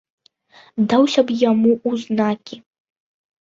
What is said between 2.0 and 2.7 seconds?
знакі!